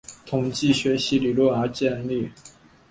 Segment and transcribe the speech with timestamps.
[0.25, 2.31] 统计学习理论而建立。